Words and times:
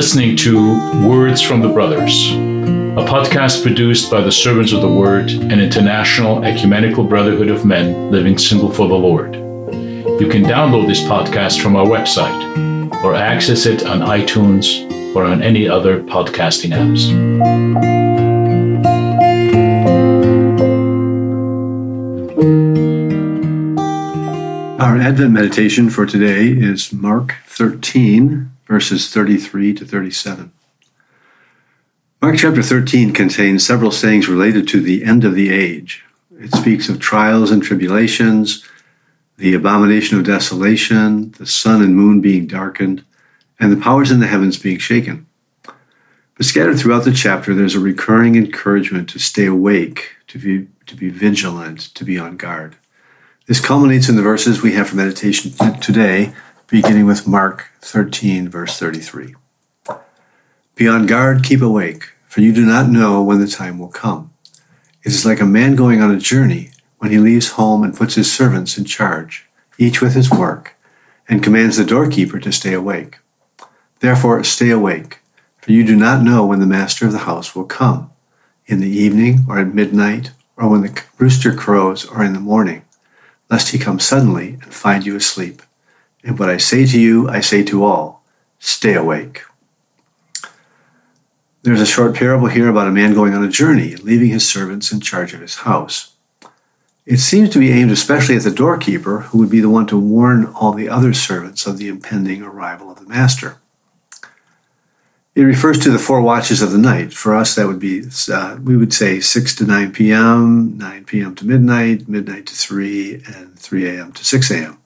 listening 0.00 0.34
to 0.34 0.56
Words 1.06 1.42
from 1.42 1.60
the 1.60 1.68
Brothers, 1.68 2.30
a 2.32 3.04
podcast 3.04 3.62
produced 3.62 4.10
by 4.10 4.22
the 4.22 4.32
Servants 4.32 4.72
of 4.72 4.80
the 4.80 4.88
Word, 4.88 5.28
an 5.28 5.60
international 5.60 6.42
ecumenical 6.42 7.04
brotherhood 7.04 7.48
of 7.48 7.66
men 7.66 8.10
living 8.10 8.38
single 8.38 8.72
for 8.72 8.88
the 8.88 8.94
Lord. 8.94 9.34
You 9.34 10.26
can 10.30 10.42
download 10.42 10.86
this 10.86 11.02
podcast 11.02 11.60
from 11.62 11.76
our 11.76 11.84
website 11.84 13.04
or 13.04 13.14
access 13.14 13.66
it 13.66 13.84
on 13.84 13.98
iTunes 13.98 14.90
or 15.14 15.24
on 15.24 15.42
any 15.42 15.68
other 15.68 16.02
podcasting 16.02 16.70
apps. 16.70 17.10
Our 24.80 24.96
Advent 24.96 25.32
meditation 25.32 25.90
for 25.90 26.06
today 26.06 26.48
is 26.48 26.90
Mark 26.90 27.34
13, 27.48 28.49
verses 28.70 29.12
33 29.12 29.74
to 29.74 29.84
37. 29.84 30.52
Mark 32.22 32.36
chapter 32.38 32.62
13 32.62 33.12
contains 33.12 33.66
several 33.66 33.90
sayings 33.90 34.28
related 34.28 34.68
to 34.68 34.80
the 34.80 35.02
end 35.02 35.24
of 35.24 35.34
the 35.34 35.52
age. 35.52 36.04
It 36.38 36.54
speaks 36.54 36.88
of 36.88 37.00
trials 37.00 37.50
and 37.50 37.60
tribulations, 37.60 38.64
the 39.38 39.54
abomination 39.54 40.18
of 40.18 40.24
desolation, 40.24 41.32
the 41.32 41.46
sun 41.46 41.82
and 41.82 41.96
moon 41.96 42.20
being 42.20 42.46
darkened, 42.46 43.04
and 43.58 43.72
the 43.72 43.82
powers 43.82 44.12
in 44.12 44.20
the 44.20 44.28
heavens 44.28 44.56
being 44.56 44.78
shaken. 44.78 45.26
But 46.36 46.46
scattered 46.46 46.78
throughout 46.78 47.02
the 47.02 47.12
chapter, 47.12 47.56
there's 47.56 47.74
a 47.74 47.80
recurring 47.80 48.36
encouragement 48.36 49.08
to 49.10 49.18
stay 49.18 49.46
awake, 49.46 50.12
to 50.28 50.38
be, 50.38 50.68
to 50.86 50.94
be 50.94 51.08
vigilant, 51.08 51.80
to 51.96 52.04
be 52.04 52.20
on 52.20 52.36
guard. 52.36 52.76
This 53.46 53.58
culminates 53.58 54.08
in 54.08 54.14
the 54.14 54.22
verses 54.22 54.62
we 54.62 54.74
have 54.74 54.90
for 54.90 54.96
meditation 54.96 55.50
today, 55.80 56.32
beginning 56.70 57.04
with 57.04 57.26
Mark 57.26 57.66
13, 57.80 58.48
verse 58.48 58.78
33. 58.78 59.34
Be 60.76 60.86
on 60.86 61.04
guard, 61.06 61.42
keep 61.42 61.60
awake, 61.60 62.10
for 62.28 62.42
you 62.42 62.52
do 62.52 62.64
not 62.64 62.88
know 62.88 63.20
when 63.22 63.40
the 63.40 63.48
time 63.48 63.76
will 63.76 63.88
come. 63.88 64.32
It 65.02 65.08
is 65.10 65.26
like 65.26 65.40
a 65.40 65.44
man 65.46 65.74
going 65.74 66.00
on 66.00 66.14
a 66.14 66.20
journey 66.20 66.70
when 66.98 67.10
he 67.10 67.18
leaves 67.18 67.52
home 67.52 67.82
and 67.82 67.96
puts 67.96 68.14
his 68.14 68.32
servants 68.32 68.78
in 68.78 68.84
charge, 68.84 69.46
each 69.78 70.00
with 70.00 70.14
his 70.14 70.30
work, 70.30 70.76
and 71.28 71.42
commands 71.42 71.76
the 71.76 71.84
doorkeeper 71.84 72.38
to 72.38 72.52
stay 72.52 72.72
awake. 72.72 73.18
Therefore, 73.98 74.44
stay 74.44 74.70
awake, 74.70 75.18
for 75.58 75.72
you 75.72 75.84
do 75.84 75.96
not 75.96 76.22
know 76.22 76.46
when 76.46 76.60
the 76.60 76.66
master 76.66 77.04
of 77.04 77.12
the 77.12 77.18
house 77.18 77.56
will 77.56 77.64
come, 77.64 78.12
in 78.66 78.78
the 78.78 78.88
evening, 78.88 79.44
or 79.48 79.58
at 79.58 79.74
midnight, 79.74 80.30
or 80.56 80.68
when 80.68 80.82
the 80.82 81.02
rooster 81.18 81.52
crows, 81.52 82.04
or 82.06 82.22
in 82.22 82.32
the 82.32 82.38
morning 82.38 82.84
lest 83.50 83.70
he 83.70 83.78
come 83.78 83.98
suddenly 83.98 84.50
and 84.62 84.72
find 84.72 85.04
you 85.04 85.16
asleep. 85.16 85.60
And 86.22 86.38
what 86.38 86.50
I 86.50 86.58
say 86.58 86.86
to 86.86 87.00
you, 87.00 87.28
I 87.28 87.40
say 87.40 87.62
to 87.64 87.84
all 87.84 88.22
stay 88.58 88.94
awake. 88.94 89.42
There's 91.62 91.80
a 91.80 91.86
short 91.86 92.14
parable 92.14 92.48
here 92.48 92.68
about 92.68 92.88
a 92.88 92.92
man 92.92 93.14
going 93.14 93.34
on 93.34 93.44
a 93.44 93.48
journey, 93.48 93.96
leaving 93.96 94.30
his 94.30 94.48
servants 94.48 94.92
in 94.92 95.00
charge 95.00 95.34
of 95.34 95.40
his 95.40 95.56
house. 95.56 96.14
It 97.04 97.18
seems 97.18 97.50
to 97.50 97.58
be 97.58 97.72
aimed 97.72 97.90
especially 97.90 98.36
at 98.36 98.44
the 98.44 98.50
doorkeeper, 98.50 99.20
who 99.20 99.38
would 99.38 99.50
be 99.50 99.60
the 99.60 99.68
one 99.68 99.86
to 99.88 99.98
warn 99.98 100.46
all 100.46 100.72
the 100.72 100.88
other 100.88 101.12
servants 101.12 101.66
of 101.66 101.76
the 101.76 101.88
impending 101.88 102.42
arrival 102.42 102.90
of 102.90 102.98
the 102.98 103.06
master. 103.06 103.58
It 105.34 105.42
refers 105.42 105.78
to 105.80 105.90
the 105.90 105.98
four 105.98 106.20
watches 106.20 106.60
of 106.60 106.72
the 106.72 106.78
night. 106.78 107.12
For 107.12 107.34
us, 107.34 107.54
that 107.54 107.66
would 107.66 107.78
be, 107.78 108.04
uh, 108.32 108.58
we 108.62 108.76
would 108.76 108.92
say 108.92 109.20
6 109.20 109.54
to 109.56 109.64
9 109.64 109.92
p.m., 109.92 110.76
9 110.76 111.04
p.m. 111.04 111.34
to 111.36 111.46
midnight, 111.46 112.08
midnight 112.08 112.46
to 112.46 112.54
3, 112.54 113.22
and 113.26 113.58
3 113.58 113.88
a.m. 113.88 114.12
to 114.12 114.24
6 114.24 114.50
a.m. 114.50 114.79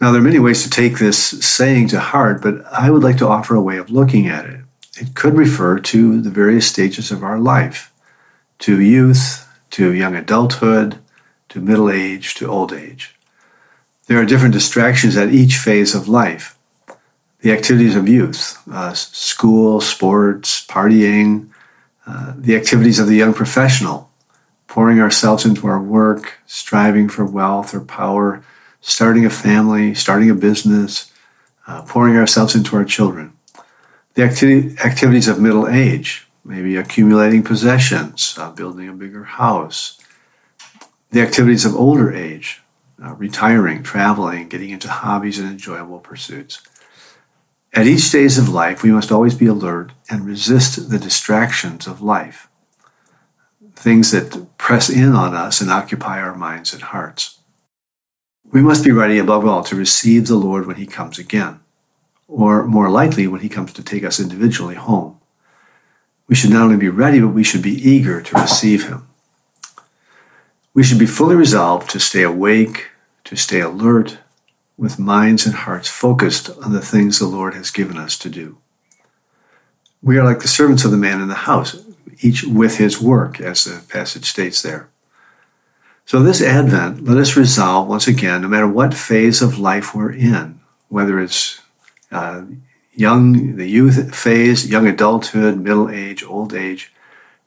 Now, 0.00 0.12
there 0.12 0.20
are 0.20 0.24
many 0.24 0.38
ways 0.38 0.62
to 0.62 0.70
take 0.70 0.98
this 0.98 1.18
saying 1.18 1.88
to 1.88 1.98
heart, 1.98 2.40
but 2.40 2.64
I 2.72 2.90
would 2.90 3.02
like 3.02 3.16
to 3.18 3.26
offer 3.26 3.56
a 3.56 3.62
way 3.62 3.78
of 3.78 3.90
looking 3.90 4.28
at 4.28 4.46
it. 4.46 4.60
It 4.96 5.14
could 5.14 5.34
refer 5.34 5.80
to 5.80 6.20
the 6.20 6.30
various 6.30 6.68
stages 6.68 7.10
of 7.10 7.24
our 7.24 7.38
life 7.38 7.92
to 8.60 8.80
youth, 8.80 9.48
to 9.70 9.92
young 9.92 10.14
adulthood, 10.14 10.98
to 11.48 11.60
middle 11.60 11.90
age, 11.90 12.34
to 12.36 12.48
old 12.48 12.72
age. 12.72 13.16
There 14.06 14.20
are 14.20 14.24
different 14.24 14.54
distractions 14.54 15.16
at 15.16 15.32
each 15.32 15.56
phase 15.56 15.94
of 15.94 16.08
life 16.08 16.54
the 17.40 17.52
activities 17.52 17.94
of 17.94 18.08
youth, 18.08 18.60
uh, 18.68 18.92
school, 18.92 19.80
sports, 19.80 20.66
partying, 20.66 21.48
uh, 22.04 22.32
the 22.36 22.56
activities 22.56 22.98
of 22.98 23.06
the 23.06 23.14
young 23.14 23.32
professional, 23.32 24.10
pouring 24.66 24.98
ourselves 24.98 25.44
into 25.44 25.68
our 25.68 25.80
work, 25.80 26.38
striving 26.46 27.08
for 27.08 27.24
wealth 27.24 27.72
or 27.72 27.80
power, 27.80 28.42
starting 28.88 29.26
a 29.26 29.30
family, 29.30 29.94
starting 29.94 30.30
a 30.30 30.34
business, 30.34 31.12
uh, 31.66 31.82
pouring 31.82 32.16
ourselves 32.16 32.54
into 32.54 32.74
our 32.74 32.84
children. 32.84 33.32
The 34.14 34.24
acti- 34.24 34.76
activities 34.78 35.28
of 35.28 35.38
middle 35.38 35.68
age, 35.68 36.26
maybe 36.42 36.74
accumulating 36.76 37.42
possessions, 37.42 38.34
uh, 38.38 38.50
building 38.50 38.88
a 38.88 38.94
bigger 38.94 39.24
house. 39.24 39.98
The 41.10 41.20
activities 41.20 41.66
of 41.66 41.76
older 41.76 42.12
age, 42.12 42.62
uh, 43.04 43.14
retiring, 43.14 43.82
traveling, 43.82 44.48
getting 44.48 44.70
into 44.70 44.88
hobbies 44.88 45.38
and 45.38 45.48
enjoyable 45.48 45.98
pursuits. 45.98 46.62
At 47.74 47.86
each 47.86 48.00
stage 48.00 48.38
of 48.38 48.48
life, 48.48 48.82
we 48.82 48.90
must 48.90 49.12
always 49.12 49.34
be 49.34 49.46
alert 49.46 49.92
and 50.08 50.24
resist 50.24 50.88
the 50.88 50.98
distractions 50.98 51.86
of 51.86 52.00
life, 52.00 52.48
things 53.74 54.10
that 54.12 54.56
press 54.56 54.88
in 54.88 55.12
on 55.12 55.34
us 55.34 55.60
and 55.60 55.70
occupy 55.70 56.20
our 56.20 56.34
minds 56.34 56.72
and 56.72 56.82
hearts. 56.82 57.37
We 58.50 58.62
must 58.62 58.82
be 58.82 58.92
ready, 58.92 59.18
above 59.18 59.46
all, 59.46 59.62
to 59.64 59.76
receive 59.76 60.26
the 60.26 60.36
Lord 60.36 60.66
when 60.66 60.76
He 60.76 60.86
comes 60.86 61.18
again, 61.18 61.60
or 62.26 62.64
more 62.66 62.88
likely, 62.88 63.26
when 63.26 63.42
He 63.42 63.48
comes 63.48 63.72
to 63.74 63.82
take 63.82 64.04
us 64.04 64.18
individually 64.18 64.76
home. 64.76 65.20
We 66.28 66.34
should 66.34 66.50
not 66.50 66.62
only 66.62 66.76
be 66.76 66.88
ready, 66.88 67.20
but 67.20 67.28
we 67.28 67.44
should 67.44 67.62
be 67.62 67.88
eager 67.88 68.22
to 68.22 68.40
receive 68.40 68.88
Him. 68.88 69.06
We 70.72 70.82
should 70.82 70.98
be 70.98 71.06
fully 71.06 71.36
resolved 71.36 71.90
to 71.90 72.00
stay 72.00 72.22
awake, 72.22 72.88
to 73.24 73.36
stay 73.36 73.60
alert, 73.60 74.18
with 74.78 74.98
minds 74.98 75.44
and 75.44 75.54
hearts 75.54 75.88
focused 75.88 76.50
on 76.62 76.72
the 76.72 76.80
things 76.80 77.18
the 77.18 77.26
Lord 77.26 77.54
has 77.54 77.70
given 77.70 77.98
us 77.98 78.16
to 78.18 78.30
do. 78.30 78.58
We 80.00 80.16
are 80.16 80.24
like 80.24 80.40
the 80.40 80.48
servants 80.48 80.84
of 80.84 80.92
the 80.92 80.96
man 80.96 81.20
in 81.20 81.28
the 81.28 81.34
house, 81.34 81.84
each 82.20 82.44
with 82.44 82.78
his 82.78 83.02
work, 83.02 83.40
as 83.40 83.64
the 83.64 83.82
passage 83.88 84.26
states 84.26 84.62
there. 84.62 84.88
So, 86.08 86.22
this 86.22 86.40
Advent, 86.40 87.04
let 87.04 87.18
us 87.18 87.36
resolve 87.36 87.86
once 87.86 88.08
again, 88.08 88.40
no 88.40 88.48
matter 88.48 88.66
what 88.66 88.94
phase 88.94 89.42
of 89.42 89.58
life 89.58 89.94
we're 89.94 90.10
in, 90.10 90.58
whether 90.88 91.20
it's 91.20 91.60
uh, 92.10 92.44
young, 92.94 93.56
the 93.56 93.68
youth 93.68 94.16
phase, 94.16 94.66
young 94.70 94.86
adulthood, 94.86 95.58
middle 95.58 95.90
age, 95.90 96.24
old 96.24 96.54
age, 96.54 96.94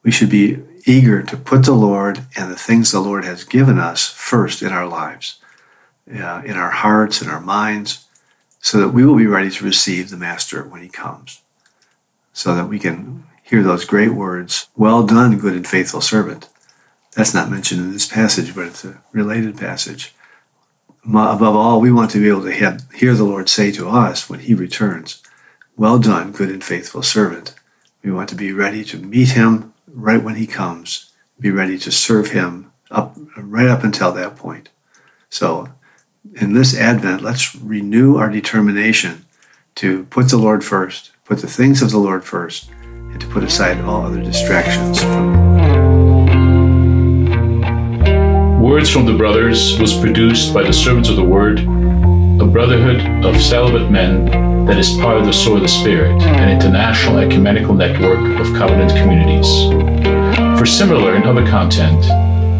we 0.03 0.11
should 0.11 0.29
be 0.29 0.59
eager 0.85 1.23
to 1.23 1.37
put 1.37 1.65
the 1.65 1.71
Lord 1.71 2.27
and 2.37 2.51
the 2.51 2.55
things 2.55 2.91
the 2.91 2.99
Lord 2.99 3.25
has 3.25 3.43
given 3.43 3.79
us 3.79 4.07
first 4.07 4.61
in 4.61 4.71
our 4.71 4.85
lives 4.85 5.39
uh, 6.07 6.43
in 6.45 6.55
our 6.55 6.69
hearts 6.69 7.19
in 7.19 7.29
our 7.29 7.41
minds, 7.41 8.05
so 8.59 8.77
that 8.77 8.89
we 8.89 9.03
will 9.03 9.15
be 9.15 9.25
ready 9.25 9.49
to 9.49 9.65
receive 9.65 10.11
the 10.11 10.17
Master 10.17 10.63
when 10.63 10.83
he 10.83 10.87
comes, 10.87 11.41
so 12.31 12.53
that 12.53 12.67
we 12.67 12.77
can 12.77 13.23
hear 13.41 13.63
those 13.63 13.85
great 13.85 14.11
words, 14.11 14.67
Well 14.75 15.03
done, 15.03 15.39
good 15.39 15.55
and 15.55 15.67
faithful 15.67 16.01
servant. 16.01 16.47
That's 17.15 17.33
not 17.33 17.51
mentioned 17.51 17.81
in 17.81 17.91
this 17.91 18.07
passage, 18.07 18.55
but 18.55 18.67
it's 18.67 18.85
a 18.85 19.01
related 19.11 19.57
passage. 19.57 20.13
Above 21.05 21.55
all, 21.55 21.81
we 21.81 21.91
want 21.91 22.11
to 22.11 22.19
be 22.19 22.29
able 22.29 22.43
to 22.43 22.53
have, 22.53 22.89
hear 22.93 23.13
the 23.15 23.23
Lord 23.23 23.49
say 23.49 23.71
to 23.71 23.89
us 23.89 24.29
when 24.29 24.39
he 24.41 24.53
returns, 24.53 25.21
Well 25.75 25.99
done, 25.99 26.31
good 26.31 26.49
and 26.49 26.63
faithful 26.63 27.03
servant. 27.03 27.55
We 28.03 28.11
want 28.11 28.29
to 28.29 28.35
be 28.35 28.53
ready 28.53 28.83
to 28.85 28.97
meet 28.97 29.29
him 29.29 29.73
right 29.87 30.23
when 30.23 30.35
he 30.35 30.47
comes, 30.47 31.11
be 31.39 31.51
ready 31.51 31.77
to 31.79 31.91
serve 31.91 32.31
him 32.31 32.71
up 32.89 33.17
right 33.37 33.67
up 33.67 33.83
until 33.83 34.11
that 34.11 34.35
point. 34.35 34.69
So 35.29 35.69
in 36.35 36.53
this 36.53 36.77
Advent, 36.77 37.21
let's 37.21 37.55
renew 37.55 38.17
our 38.17 38.29
determination 38.29 39.25
to 39.75 40.05
put 40.05 40.29
the 40.29 40.37
Lord 40.37 40.63
first, 40.63 41.11
put 41.25 41.39
the 41.39 41.47
things 41.47 41.81
of 41.81 41.91
the 41.91 41.97
Lord 41.97 42.23
first, 42.23 42.69
and 42.83 43.19
to 43.19 43.27
put 43.27 43.43
aside 43.43 43.81
all 43.81 44.05
other 44.05 44.21
distractions. 44.21 45.50
Words 48.71 48.89
from 48.89 49.05
the 49.05 49.13
Brothers 49.13 49.77
was 49.81 49.93
produced 49.93 50.53
by 50.53 50.63
the 50.63 50.71
Servants 50.71 51.09
of 51.09 51.17
the 51.17 51.23
Word, 51.23 51.59
a 51.59 52.45
brotherhood 52.45 53.25
of 53.25 53.35
celibate 53.41 53.91
men 53.91 54.23
that 54.65 54.77
is 54.77 54.93
part 54.93 55.17
of 55.17 55.25
the 55.25 55.33
Sword 55.33 55.57
of 55.57 55.63
the 55.63 55.67
Spirit, 55.67 56.23
an 56.23 56.49
international 56.49 57.17
ecumenical 57.17 57.73
network 57.73 58.39
of 58.39 58.47
covenant 58.55 58.91
communities. 58.91 59.45
For 60.57 60.65
similar 60.65 61.15
and 61.15 61.25
other 61.25 61.45
content, 61.45 62.01